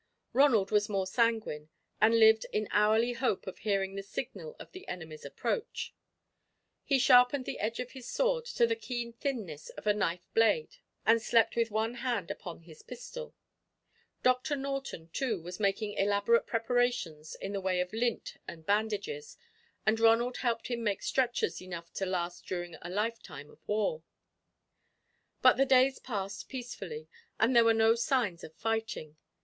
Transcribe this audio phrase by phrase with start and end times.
[0.33, 1.69] Ronald was more sanguine,
[2.01, 5.93] and lived in hourly hope of hearing the signal of the enemy's approach.
[6.83, 10.77] He sharpened the edge of his sword to the keen thinness of a knife blade,
[11.05, 13.35] and slept with one hand upon his pistol.
[14.23, 19.37] Doctor Norton, too, was making elaborate preparations in the way of lint and bandages,
[19.85, 24.01] and Ronald helped him make stretchers enough to last during a lifetime of war.
[25.43, 27.07] But the days passed peacefully,
[27.39, 29.17] and there were no signs of fighting.